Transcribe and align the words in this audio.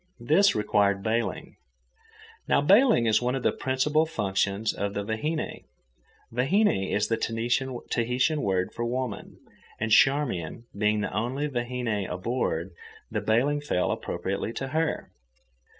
This 0.25 0.55
required 0.55 1.03
bailing. 1.03 1.57
Now 2.47 2.59
bailing 2.59 3.05
is 3.05 3.21
one 3.21 3.35
of 3.35 3.43
the 3.43 3.51
principal 3.51 4.07
functions 4.07 4.73
of 4.73 4.95
the 4.95 5.03
vahine. 5.03 5.65
Vahine 6.33 6.91
is 6.91 7.07
the 7.07 7.17
Tahitian 7.17 8.69
for 8.71 8.83
woman, 8.83 9.37
and 9.79 9.91
Charmian 9.91 10.65
being 10.75 11.01
the 11.01 11.13
only 11.13 11.47
vahine 11.47 12.09
aboard, 12.09 12.71
the 13.11 13.21
bailing 13.21 13.61
fell 13.61 13.91
appropriately 13.91 14.51
to 14.53 14.69
her. 14.69 15.11